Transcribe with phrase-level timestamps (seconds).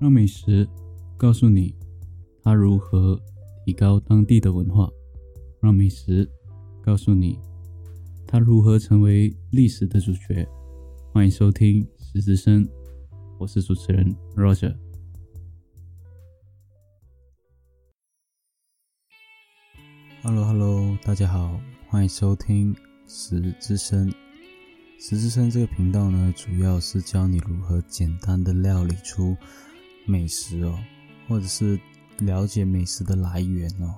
[0.00, 0.66] 让美食
[1.18, 1.74] 告诉你
[2.42, 3.20] 它如何
[3.66, 4.88] 提高当地的文化，
[5.60, 6.26] 让美食
[6.82, 7.38] 告诉你
[8.26, 10.48] 它如何成为历史的主角。
[11.12, 12.64] 欢迎收听《食之声》，
[13.38, 14.74] 我是主持人 Roger。
[20.22, 22.74] Hello，Hello，大家好，欢迎收听
[23.06, 24.10] 《食之声》。
[24.98, 29.36] 食之声这个频道呢，主要是教你如何简单的料理出。
[30.04, 30.78] 美食哦，
[31.28, 31.78] 或者是
[32.18, 33.94] 了解美食的来源哦。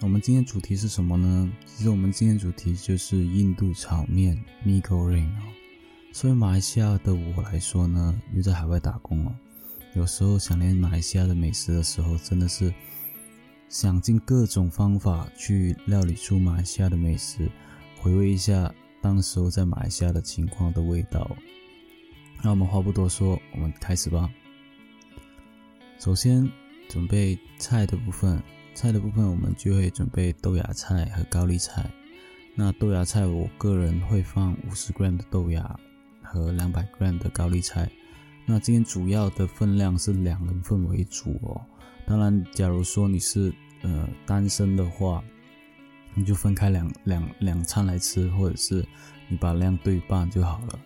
[0.00, 1.50] 我们今天主题是什么呢？
[1.64, 4.36] 其实我们今天主题就是印度炒面
[4.66, 5.42] （mee goreng） 哦。
[6.12, 9.34] 作为马来西亚的我来说呢，又在海外打工哦，
[9.94, 12.72] 有时候想念马来西亚的美食的时候，真的是
[13.68, 17.50] 想尽各种方法去料理出马来西亚的美食，
[17.98, 21.30] 回味一下当时候在马来西亚的情况的味道。
[22.42, 24.28] 那我们话不多说，我们开始吧。
[25.98, 26.50] 首先
[26.88, 28.42] 准备菜的部分，
[28.74, 31.90] 菜的部分我们就会准备豆芽菜和高丽菜。
[32.54, 35.78] 那豆芽菜我个人会放五十 gram 的豆芽
[36.22, 37.90] 和两百 gram 的高丽菜。
[38.46, 41.60] 那今天主要的分量是两人份为主哦。
[42.06, 43.50] 当然，假如说你是
[43.80, 45.24] 呃单身的话，
[46.12, 48.86] 你就分开两两两餐来吃，或者是
[49.28, 50.78] 你把量对半就好了。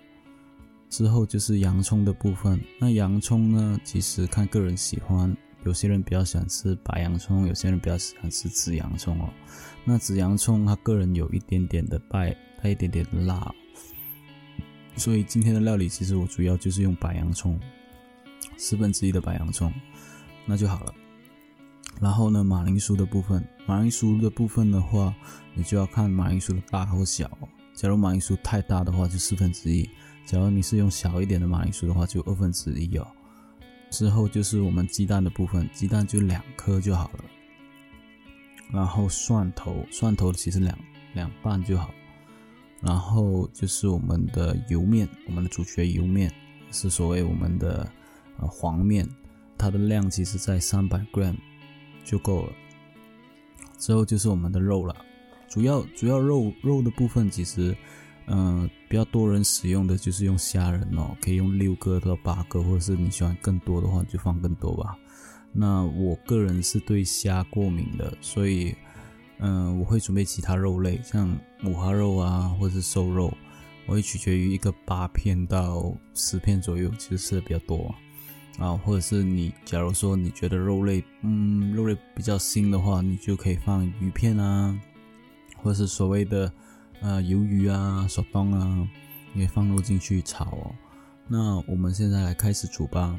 [0.88, 2.60] 之后就是洋葱的部分。
[2.78, 3.78] 那洋葱呢？
[3.84, 9.28] 其实看个人喜欢，有些人比较喜欢吃白洋葱，有些人比较喜欢吃紫洋葱哦。
[9.84, 13.54] 那紫洋葱，它个人有一点点的带带一点点的辣，
[14.96, 17.58] 所以今天的料理其实我主要就是用白洋葱，
[18.56, 19.72] 四分之一的白洋葱，
[20.46, 20.94] 那就好了。
[22.00, 25.14] 然后呢，马铃薯的部分，马铃薯的部分的话，
[25.54, 27.30] 你就要看马铃薯的大或小。
[27.74, 29.88] 假如马铃薯太大的话，就四分之一。
[30.28, 33.06] 假如你是用小一点的马铃薯的话，就二分之一哦。
[33.88, 37.24] 之后就是我们鸡蛋的部分，鸡蛋就两颗就好了。
[38.70, 40.78] 然后蒜头，蒜头其实两
[41.14, 41.94] 两半就好。
[42.82, 46.30] 然后就是我们的油面，我们的主角油面
[46.70, 47.90] 是所谓我们的
[48.36, 49.08] 呃黄面，
[49.56, 51.38] 它的量其实在三百 gram
[52.04, 52.52] 就够了。
[53.78, 54.94] 之后就是我们的肉了，
[55.48, 57.74] 主要主要肉肉的部分其实。
[58.30, 64.94] 嗯，比较多人使用的就是用虾仁哦，可以用六个到八个，或者是你喜欢更多的话就放更多吧。
[65.50, 68.74] 那我个人是对虾过敏的，所以
[69.38, 71.34] 嗯，我会准备其他肉类，像
[71.64, 73.32] 五花肉啊，或者是瘦肉，
[73.86, 77.94] 我会取决于一个八片到十片左右，其实吃的比较多
[78.58, 78.76] 啊。
[78.84, 84.78] 或者是你假如说你觉得肉类嗯肉类比较腥的话，你就可以放鱼片啊，
[85.62, 86.52] 或者是所谓的。
[87.00, 88.88] 呃，鱿鱼啊，手冻啊，
[89.34, 90.74] 也放入进去炒哦。
[91.26, 93.18] 那我们现在来开始煮吧。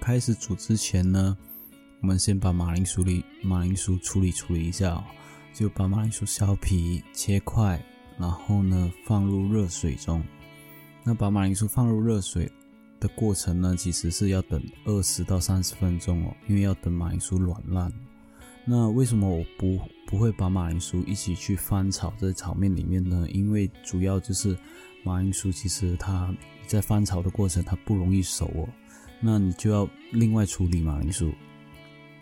[0.00, 1.36] 开始煮之前呢，
[2.00, 5.04] 我们先把马铃薯里马铃薯处理处理一下，
[5.52, 7.80] 就把马铃薯削皮切块，
[8.18, 10.24] 然后呢放入热水中。
[11.04, 12.50] 那把马铃薯放入热水
[12.98, 17.92] 的过程呢，其实是要等二十到三十分钟哦，因为要等马铃薯软烂。
[18.64, 23.26] 那为什么我不不会把马铃薯一起去翻炒在炒面里面呢？
[23.32, 24.56] 因为主要就是
[25.02, 26.34] 马铃薯其实它
[26.66, 28.68] 在翻炒的过程它不容易熟哦，
[29.20, 31.32] 那你就要另外处理马铃薯。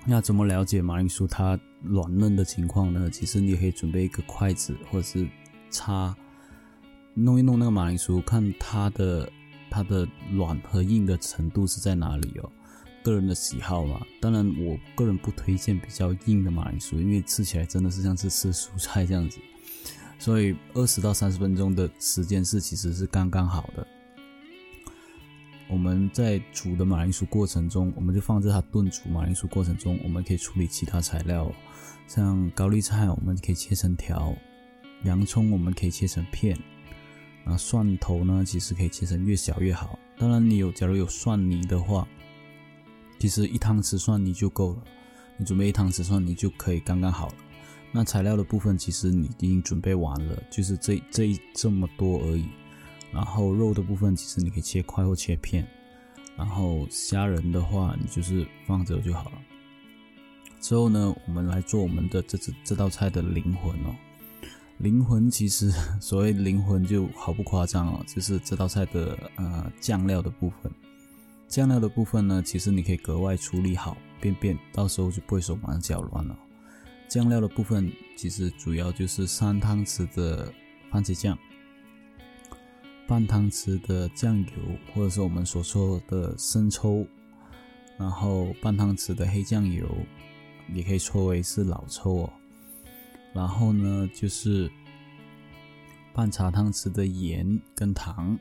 [0.05, 3.11] 那怎么了解马铃薯它软嫩的情况呢？
[3.11, 5.27] 其实你可以准备一个筷子或者是
[5.69, 6.17] 叉，
[7.13, 9.29] 弄一弄那个马铃薯，看它的
[9.69, 12.53] 它的软和硬的程度是在哪里哦。
[13.07, 19.39] 个人的喜好嘛，当然我个人不推荐比较硬的马铃薯，因为吃起来真的是像是吃蔬菜这样子。
[20.19, 23.87] 所以二十到三十分钟的时间是其实是刚刚好的。
[25.69, 31.55] 我们在煮的马铃薯过程中，我们就放在它炖煮马铃薯过程中，我们可以处理其他材料，
[32.09, 34.35] 像高丽菜我们可以切成条，
[35.05, 36.59] 洋葱我们可以切成片，
[37.45, 39.97] 啊蒜头呢其实可以切成越小越好。
[40.19, 42.05] 当然你有假如有蒜泥的话。
[43.19, 44.83] 其实一汤匙蒜泥就够了，
[45.37, 47.35] 你准备一汤匙蒜泥就可以刚刚好了。
[47.93, 52.47] 那材料的部分其实你已经准备完了，就是这这这么多而已。
[53.13, 55.67] 然后肉的部分其实你可以切块或切片，
[56.37, 59.39] 然后虾仁的话你就是放着就好了。
[60.61, 63.95] 之后呢，我们来做我们的这这这道菜的灵魂哦。
[64.79, 70.71] 灵魂其实 所谓灵魂就毫不夸张哦，就是这道菜的呃酱料的部分。
[71.49, 76.37] 酱料的部分呢，其实你可以格外处理好，便便到时候就不会手忙脚乱了。
[77.09, 80.53] 酱料的部分其实主要就是三汤匙的
[80.91, 81.39] 番茄酱，
[83.07, 84.47] 半汤匙的酱油，
[84.93, 87.07] 或者是我们所说的生抽，
[87.97, 89.89] 然后半汤匙的黑酱油，
[90.75, 92.33] 也可以说为是老抽哦。
[93.33, 94.69] 然后呢，就是
[96.13, 98.37] 半茶汤匙的盐跟糖。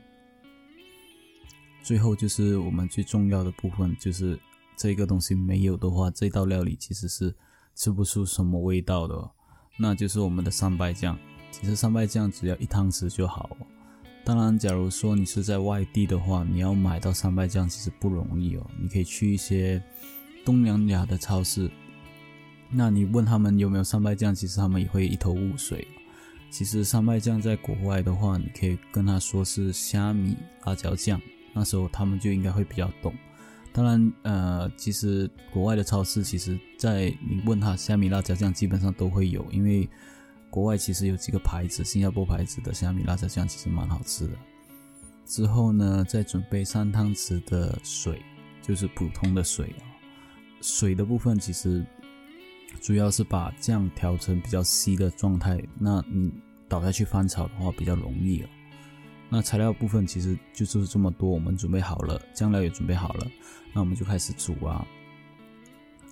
[1.86, 4.36] 最后就是我们最重要的部分，就是
[4.76, 7.32] 这个东西没有的话，这道料理其实是
[7.76, 9.30] 吃不出什么味道的。
[9.78, 11.16] 那就是我们的三拜酱。
[11.52, 13.56] 其实三拜酱只要一汤匙就好。
[14.24, 18.68] 当然，假如说你是在外地的话，你要买到三拜酱其实不容易哦。
[18.82, 19.80] 你可以去一些
[20.44, 21.70] 东南亚的超市，
[22.68, 25.86] 那你问他们有没有三拜酱，其实他们也会一头雾水。
[26.50, 31.20] 其实三拜酱在国外的话，你可以跟他说是虾米辣椒酱，
[31.56, 33.12] 那时候他们就应该会比较懂。
[33.72, 39.88] 当然，呃，其实国外的超市，其实在你问他虾米辣椒酱，基本上都会有，因为。
[40.48, 44.32] 国外其实有几个牌子，新加坡牌子的虾米辣椒酱其实蛮好吃的。
[45.26, 48.22] 之后呢，再准备三汤匙的水，
[48.62, 49.84] 就是普通的水啊。
[50.62, 51.84] 水的部分其实
[52.80, 56.32] 主要是把酱调成比较稀的状态，那你
[56.68, 58.48] 倒下去翻炒的话比较容易了。
[59.28, 63.26] 那材料部分其实就是这么多，我们准备好了，酱料也准备好了，
[63.72, 64.86] 那我们就开始煮啊。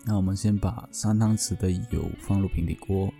[0.05, 3.13] 那我们先把三汤匙的油放入平底锅。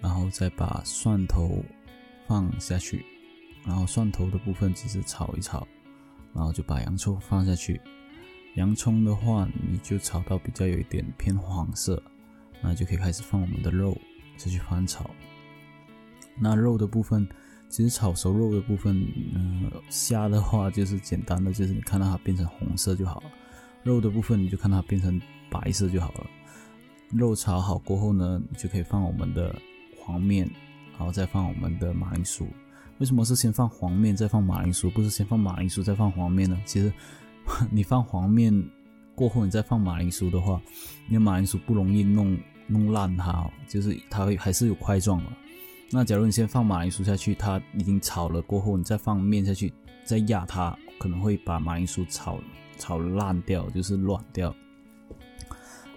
[0.00, 1.64] 然后再把蒜头
[2.26, 3.06] 放下去，
[3.64, 5.64] 然后蒜头的部分其实炒一炒，
[6.34, 7.80] 然后就把洋葱放下去。
[8.56, 12.02] 洋葱的话，你就炒到比较有一点偏黄色，
[12.60, 13.96] 那就可以开始放我们的肉
[14.36, 15.08] 下去翻炒。
[16.36, 17.24] 那肉的部分，
[17.72, 18.94] 其实炒熟肉的部分，
[19.34, 23.30] 嗯，虾的话就是简单的，就是你看到它变成红色就好了。
[23.82, 25.18] 肉的部分你就看它变成
[25.50, 26.26] 白色就好了。
[27.10, 29.58] 肉炒好过后呢，你就可以放我们的。
[30.04, 30.50] 黄面，
[30.98, 32.48] 然后再放我们的马铃薯。
[32.98, 36.60] 为什么是先放黄面再放马铃薯，不是先放马铃薯再放黄面呢？
[36.66, 36.92] 其实，
[37.70, 38.52] 你放黄面
[39.14, 40.60] 过后，你再放马铃薯的话，
[41.06, 42.36] 你的马铃薯不容易弄
[42.66, 45.30] 弄烂它，就是它还是有块状的。
[45.94, 49.70] 那假如你先放马铃薯下去，它已经炒了过后，你再放面下去，
[50.04, 52.40] 再压它，可能会把马铃薯炒
[52.78, 54.54] 炒烂掉，就是软掉。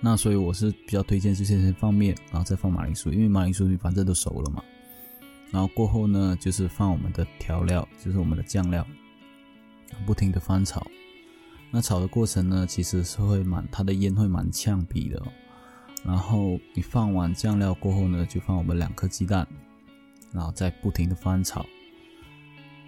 [0.02, 4.62] 那所以我是比较推荐是先先放面，然后再放马铃薯，因为马铃薯你反正都熟了嘛。
[5.50, 8.86] 然后过后呢，就是放我们的调料，就是我们的酱料，
[10.06, 10.86] 不停的翻炒。
[11.72, 15.24] 那炒的过程呢，其实是会蛮它的烟会蛮呛鼻的。
[16.04, 19.48] 然后你放完酱料过后呢，就放我们两颗鸡蛋，
[20.36, 21.66] 然后再不停的翻炒，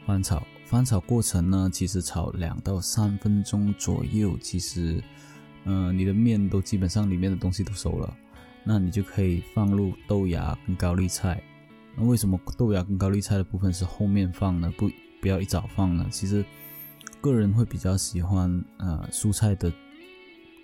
[0.05, 5.01] 翻炒，翻炒过程呢，其实炒两到三分钟左右，其实。
[5.69, 8.15] 嗯，你的面都基本上里面的东西都熟了，
[8.63, 11.44] 那你就可以放入豆芽跟高丽菜。
[11.94, 14.71] 那为什么豆芽跟高丽菜的部分是后面放呢？
[14.77, 14.89] 不，
[15.19, 16.07] 不要一早放呢？
[16.09, 16.45] 其实
[17.19, 19.69] 个人会比较喜欢呃蔬菜的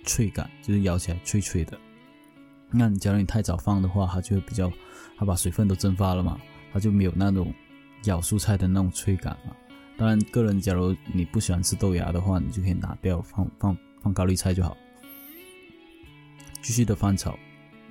[0.06, 1.78] 脆感，就是咬起来脆脆的。
[2.72, 4.72] 那你假如你太早放的话，它就会比较，
[5.18, 6.40] 它把水分都蒸发了嘛，
[6.74, 7.54] 它就没有那种
[8.06, 9.56] 咬蔬菜的那种脆感了。
[9.96, 14.76] 当然，个人假如你不喜欢吃豆芽的话，你就可以拿掉，放放放高丽菜就好。
[16.64, 17.38] 继续的翻炒，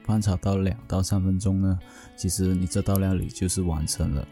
[0.05, 1.79] 翻炒到两到三分钟呢，
[2.17, 4.26] 其实你这道料理就是完成了。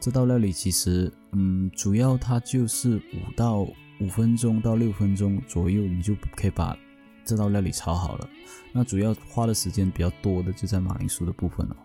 [0.00, 3.60] 这道料理其实，嗯，主要它就是五到
[4.00, 6.76] 五分钟到六分钟左右，你就可以把
[7.24, 8.28] 这道料理炒好了。
[8.72, 11.76] 那主要花的时间比较多的就在马铃薯的部分了。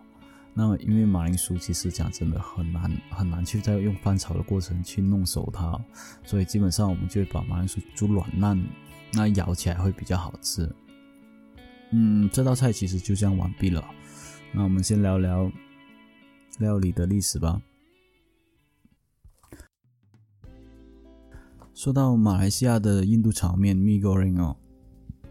[0.54, 5.80] 那因为马铃薯其实讲真的很难很难去在用翻炒的过程去弄熟它，
[6.24, 8.62] 所以基本上我们就会把马铃薯煮软烂，
[9.14, 10.70] 那咬起来会比较好吃。
[11.92, 13.82] 嗯，这道菜其实就这样完毕了。
[14.52, 15.50] 那我们先聊聊
[16.58, 17.60] 料理的历史吧。
[21.74, 24.56] 说到马来西亚的印度炒面 m i goreng 哦，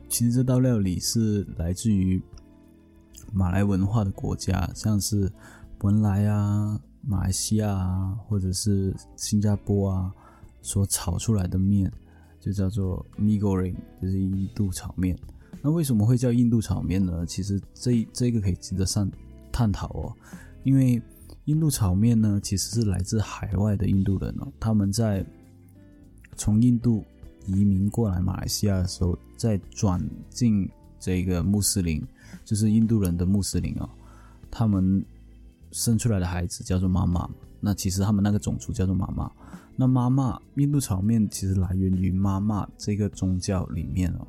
[0.10, 2.22] 其实这道料理是来自于
[3.32, 5.32] 马来文化的国家，像是
[5.82, 10.14] 文莱啊、马来西亚啊，或者是新加坡啊
[10.62, 11.92] 所炒出来的面，
[12.40, 15.18] 就叫做 m i goreng，就是印度炒面。
[15.62, 17.26] 那为什么会叫印度炒面呢？
[17.26, 19.10] 其实这这个可以值得上
[19.52, 20.14] 探讨哦。
[20.64, 21.02] 因为
[21.46, 24.48] 印度炒面呢，其实是来自海外的印度人哦。
[24.60, 25.26] 他们在
[26.36, 27.04] 从印度
[27.46, 30.00] 移民过来马来西亚的时候，再转
[30.30, 30.70] 进
[31.02, 32.02] 这个穆斯林，
[32.46, 33.90] 就是印度人的穆斯林哦。
[34.50, 35.04] 他们
[35.72, 37.30] 生出来的孩子叫做妈妈，
[37.60, 39.30] 那其实他们那个种族叫做妈妈。
[39.76, 44.28] 那妈妈印度炒面其实来源于妈妈这个宗教里面哦。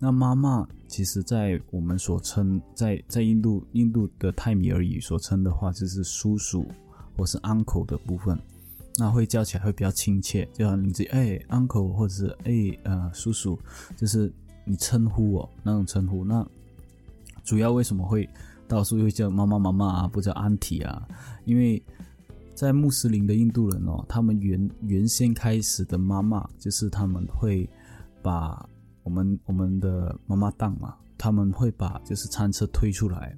[0.00, 6.66] 那妈妈其实，在我们所称，在在印度印度的泰米尔语所称的话，就是叔叔
[7.16, 8.38] 或是 uncle 的部分。
[8.96, 13.58] 那会叫起来会比较亲切，就像名字哎 uncle 或者是哎呃叔叔，
[13.96, 14.32] 就是
[14.68, 16.24] 你称呼哦那种称呼。
[16.24, 16.46] 那
[17.42, 18.28] 主要为什么会
[18.68, 21.08] 到处会叫妈妈妈妈啊，不叫安提啊？
[21.46, 21.82] 因为
[22.54, 27.68] 在穆斯林的印度人哦，他们原原先开始的妈妈就是他们会
[28.20, 28.68] 把
[29.02, 33.34] 我们我们的妈妈档嘛，他们会把就是餐车推出来，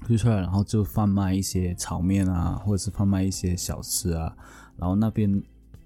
[0.00, 4.34] 推出来，然后就贩卖一些炒面啊，或者是贩卖一些小吃啊，
[4.76, 5.40] 然后那边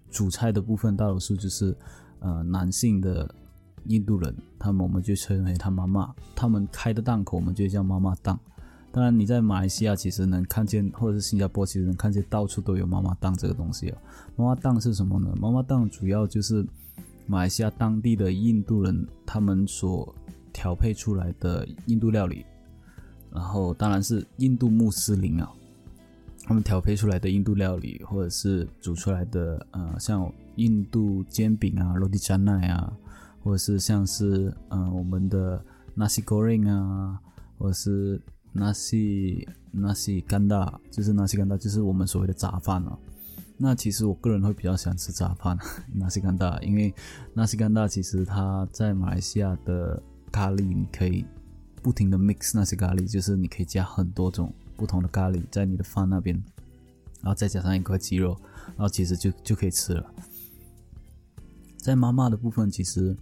[0.09, 1.77] 主菜的部分大多数就是
[2.21, 3.29] 呃男性的
[3.89, 8.39] 印度人，他们我们就称为他妈妈，他们开的档口我们就叫妈妈档。
[8.93, 13.99] 当然，你在马来西亚其实能看见，或者是新加坡其实能看见，到处都有妈妈档这个东西哦。
[14.37, 15.35] 妈妈档是什么呢？
[15.39, 16.67] 妈妈档主要就是
[17.27, 20.15] 马来西亚当地的印度人他们所
[20.51, 22.47] 调配出来的印度料理，
[23.31, 25.53] 然后当然是印度穆斯林啊，
[26.45, 32.91] 他们调配出来的印度料理，或者是煮出来的呃，像印度煎饼啊、罗迪加奈啊，
[33.47, 35.65] 或者是像是嗯我们的
[35.97, 37.21] nasi goreng 啊，
[37.57, 38.21] 或者是。
[38.59, 42.99] 那西那西干大就是那西干大，就是我们所谓的杂饭了。
[43.59, 45.59] 那其实我个人会比较喜欢吃杂饭，
[45.93, 46.95] 那西干大，因为
[47.35, 51.27] 那西干大其实它在马来西亚的咖喱，你可以
[51.83, 56.35] 不停的 mix 那些咖喱，就是你可以加很多种不同的咖喱在你的饭那边，
[57.21, 58.35] 然后再加上一块鸡肉，
[58.69, 60.15] 然后其实就就可以吃了。
[61.77, 63.15] 在妈妈的部分，其实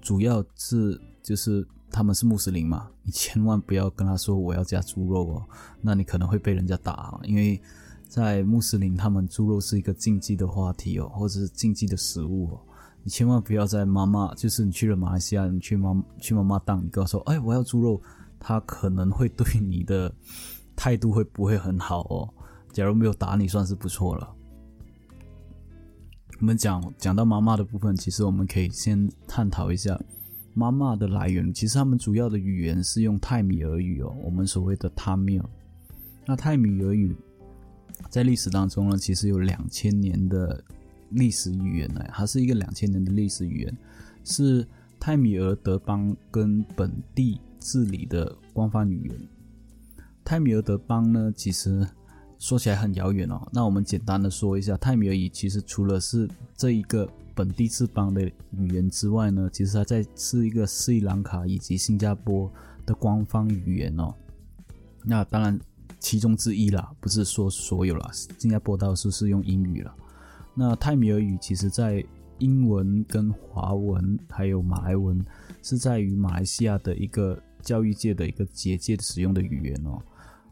[0.00, 1.66] 主要是就是。
[1.90, 5.42] 他们是穆斯林嘛，你千万不要跟他说我要加猪肉哦，
[5.80, 7.58] 那你可能会被人家打，因为
[8.06, 12.60] 在穆斯林，他们猪肉是一个禁忌的话题哦，或者是禁忌的食物哦。
[13.02, 17.98] 你千万不要在妈妈，就是你去了马来西亚，你去妈去妈妈档，你跟他说，哎，我要猪肉，
[18.38, 20.14] 他可能会对你的
[20.76, 22.28] 态度会不会很好哦？
[22.70, 24.30] 假如没有打你，算是不错了。
[26.40, 29.98] 我们讲讲到妈妈的部分，其实我们可以先探讨一下。
[30.54, 35.44] 妈妈的来源，其实他们主要的语言是用泰米尔语哦，我们所谓的 Tamil。
[36.26, 37.14] 那泰米尔语
[38.08, 40.62] 在历史当中呢，其实有两千年的
[41.10, 43.76] 历史语言呢，它是一个两千年的历史语言，
[44.24, 44.66] 是
[44.98, 49.28] 泰米尔德邦跟本地治理的官方语言。
[50.24, 51.86] 泰米尔德邦呢，其实
[52.38, 53.46] 说起来很遥远哦。
[53.52, 57.08] 那我们简单的说一下，泰米尔语其实除了是这一个。
[57.34, 62.52] 本地之邦的语言之外呢，其实它在是一个斯里兰卡以及新加坡
[62.84, 64.12] 的官方语言哦。
[65.04, 65.56] 那当然
[66.00, 68.10] 其中之一啦，不是说所有啦。
[68.38, 69.94] 新加坡倒是是用英语了。
[70.52, 72.04] 那泰米尔语其实在
[72.38, 75.24] 英文跟华文还有马来文
[75.62, 80.02] 是在于马来西亚的一个教育界的一个结界使用的语言哦。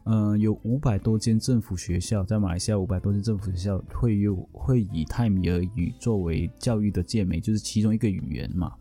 [0.09, 8.73] 嗯，有五百多间政府学校，在马来西亚五百多间政府学校会用会以泰米尔语作为教育的界媒，就是其中一个语言嘛。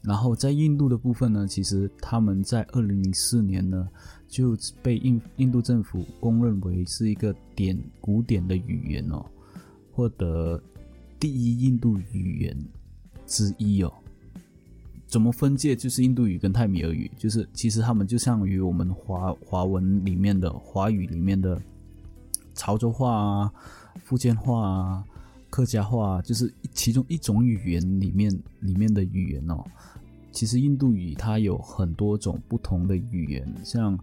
[0.00, 3.86] 然后在印度的部分呢，其实他们在二零零四年呢
[4.26, 9.22] 就被印印度政府公认为是一个典古典的语言哦，
[9.92, 10.62] 获得
[11.20, 12.56] 第一印度语言
[13.26, 13.92] 之一哦。
[15.14, 15.76] 怎么分界？
[15.76, 21.56] 就是印度语跟泰米尔语，就是其实他们就像于我们华华文里面的华语里面的
[22.52, 23.52] 潮州话啊、
[24.02, 25.04] 福建话啊、
[25.50, 28.28] 客家话，就是其中一种语言里面
[28.58, 29.62] 里面的语言哦。
[30.32, 33.96] 其实印度语它有很多种不同的语言，像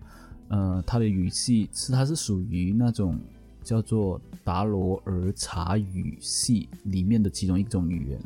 [0.47, 3.19] 呃它的语系是它是属于那种
[3.65, 8.21] 叫做达罗尔察语系里面的其中一种语言。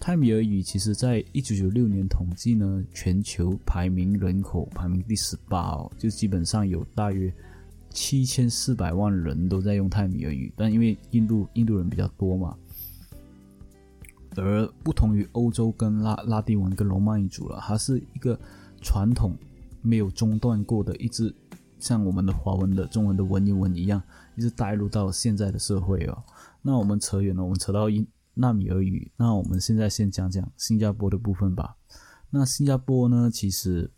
[0.00, 7.30] 泰米尔语其实在一九九六年统计呢，全球排名人口排名第十八哦，就基本上有大约
[7.90, 12.56] 七千四百万人都在用泰米尔语，但因为印度印度人比较多嘛，
[14.36, 18.40] 而不同于欧洲跟拉拉丁文跟罗曼语族了，它是一个
[18.80, 19.36] 传统
[19.82, 21.32] 没有中断过的，一直
[21.78, 24.02] 像我们的华文的中文的文言文一样，
[24.34, 26.24] 一直带入到现在的社会哦。
[26.62, 28.06] 那我们扯远了，我们扯到印。
[28.34, 31.76] 纳米尔语，那我们现在先讲讲新加坡的部分吧。
[32.30, 33.90] 那新加坡呢，其实，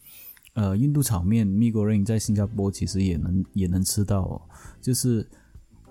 [0.55, 4.43] 呃，印度炒面 m i g o r i n 在新加坡其实也能也能吃到哦。
[4.81, 5.29] 就是，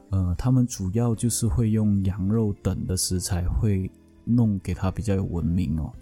[0.10, 3.90] 呃，他们主要就是会用羊肉等的食材，会
[4.26, 5.94] 弄给它比较有文明哦。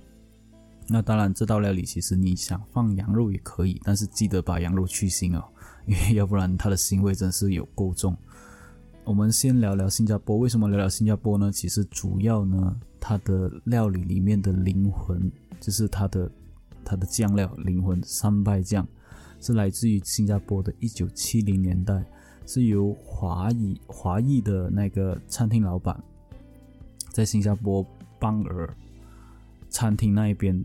[0.87, 5.43] 那当然，这道料理其实你想放羊肉也可以，但是记得把羊肉去腥哦，
[5.85, 8.17] 因为要不然它的腥味真是有够重。
[9.09, 10.37] 我们先聊聊新加坡。
[10.37, 11.51] 为什么聊聊新加坡呢？
[11.51, 16.29] 其实主要呢，它的料理里面的灵魂就是它的
[16.85, 18.87] 它的酱料灵魂三拜酱，
[19.41, 22.05] 是来自于新加坡的一九七零年代
[22.45, 25.99] 是由华裔华裔的那个餐厅老板
[27.09, 27.83] 在新加坡
[28.19, 28.71] 邦尔
[29.71, 30.63] 餐厅那一边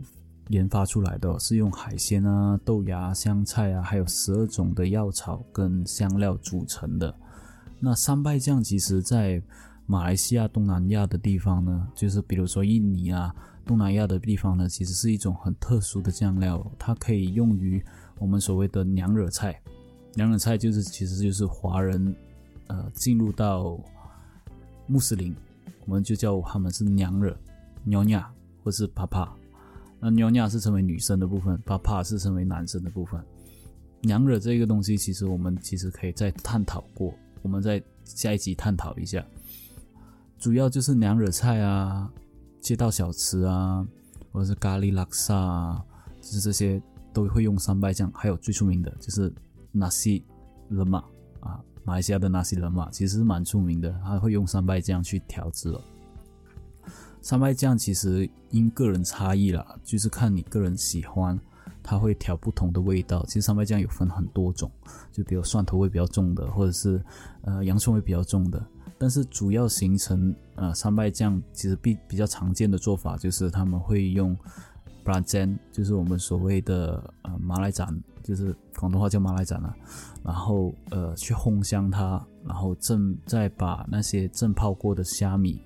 [0.48, 7.16] 研发出来的，是用海鲜啊、豆芽、香菜啊，还有十二种的药草跟香料组成的。
[7.80, 9.42] 那三拜酱其实在
[9.86, 13.34] 马来西亚、东南亚的地方呢，就是比如说印尼啊、
[13.66, 17.84] 东南亚的地方呢，其实是一种很特殊的酱料，它可以用于
[18.18, 19.60] 我们所谓的娘惹菜。
[20.14, 22.14] 娘惹菜就是其实就是华人
[22.68, 23.78] 呃进入到
[24.86, 25.34] 穆斯林，
[25.84, 27.36] 我们就叫他们是娘惹、
[27.82, 29.34] 妞亚或是帕帕。
[30.00, 33.20] 那妞亚是称为女生的部分，帕帕是称为男生的部分。
[34.00, 37.12] 娘惹这个东西，其实我们其实可以再探讨过。
[37.44, 39.22] 我们在下一集探讨一下，
[40.38, 42.10] 主要就是娘惹菜啊、
[42.58, 43.86] 街道小吃啊，
[44.32, 45.84] 或者是咖喱拉萨啊，
[46.22, 46.82] 就是这些
[47.12, 48.10] 都会用三拜酱。
[48.14, 49.30] 还有最出名的就是
[49.72, 50.24] 纳西
[50.70, 51.00] 勒马
[51.40, 55.78] 啊，马来西亚的纳西勒马其实是蛮出名的，它会用三拜酱去调制哦。
[57.20, 61.38] 三拜酱其实因个人差异啦，就是看你个人喜欢。
[61.84, 64.68] 它会调不同的味道，其实三拜酱有分很多种，
[65.12, 67.00] 就比如蒜头味比较重的，或者是
[67.42, 68.60] 呃洋葱味比较重的。
[68.96, 74.34] 但是主要形成呃三拜酱其实比比较常见的做法就是他们会用
[75.04, 79.76] b r a z a n 就是我们所谓的呃马来盏，就是广东话叫马来盏啊，
[80.22, 85.60] 然后呃去烘香它，然后正再把那些正泡过的虾米。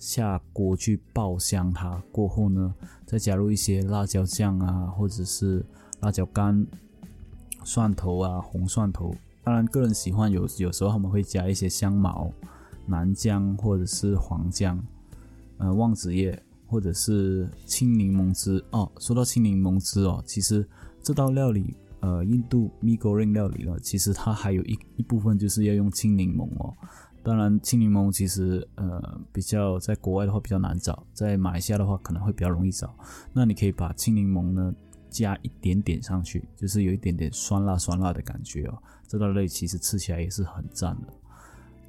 [0.00, 2.74] 下锅去爆香它，过后呢，
[3.06, 5.64] 再加入一些辣椒酱啊，或者是
[6.00, 6.66] 辣椒干、
[7.62, 9.14] 蒜头啊、红蒜头。
[9.44, 12.32] 当然，个人喜欢有有时候他们会加一些香茅、
[12.86, 14.82] 南姜或者是黄姜，
[15.58, 18.90] 呃，旺子叶或者是青柠檬汁哦。
[18.98, 20.66] 说到青柠檬汁哦，其实
[21.02, 26.74] 这道料理，呃，印度 m i g o r i n 料理呢，其实它还有一一部分就是要用青柠檬哦。
[27.22, 32.94] 当然，青柠檬其实呃比较在国外的话比较难找，在马来西亚的话可能会比较容易找。
[33.32, 34.74] 那你可以把青柠檬呢
[35.10, 38.82] 加一点点上去，就是有一点点酸辣酸辣的感觉哦。
[39.06, 41.12] 这道类其实吃起来也是很赞的。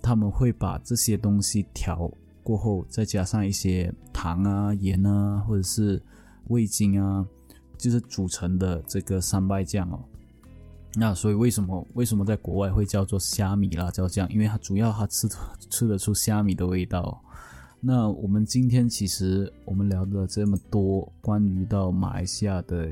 [0.02, 2.12] 他们会把这些东西调
[2.44, 6.02] 过后，再加上一些糖啊、盐啊，或者是
[6.48, 7.26] 味精啊，
[7.78, 10.04] 就是组成的这个三拜酱哦。
[10.93, 14.30] 那所以为什么为什么在国外会叫做虾米辣椒酱？
[14.30, 15.25] 因为它主要它吃
[15.69, 17.21] 吃得出虾米的味道。
[17.80, 22.89] 那我们今天其实我们聊了这么多关于到马来西亚的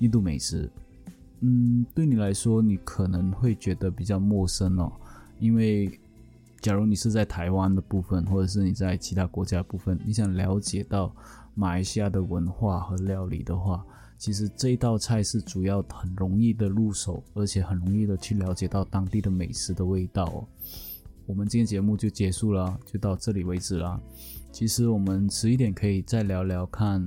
[0.00, 0.68] 印度美食，
[1.40, 4.92] 嗯，对你来说你可能会觉得比较陌生哦。
[5.38, 5.98] 因为
[6.60, 11.14] 假如你是在台湾的部分，或者是你在其他国家部分，你想了解到
[11.54, 13.84] 马来西亚的文化和料理的话。
[14.24, 20.48] 其实这道菜是主要很容易的入手，而且很容易的去了解到当地的美食的味道哦。
[21.26, 24.00] 我们今天节目就结束了，就到这里为止啦。
[24.50, 27.06] 其实我们迟一点可以再聊聊看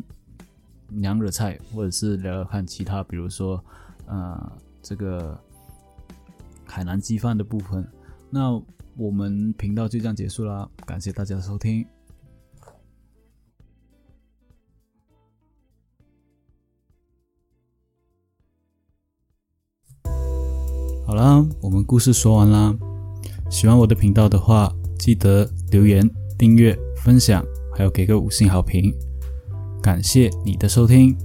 [0.89, 3.59] 娘惹菜，或者是聊聊看其他，比如说
[4.05, 4.51] 呃
[4.83, 5.35] 这个
[6.65, 7.83] 海南鸡饭的部分。
[8.29, 8.61] 那
[8.95, 11.83] 我们频道就这样结束啦，感谢大家收听。
[21.17, 22.75] 啦，我们故事说完啦。
[23.49, 27.43] 喜欢我的频道的话，记得留言、订阅、分享，
[27.75, 28.93] 还有给个五星好评。
[29.81, 31.17] 感谢你的收听。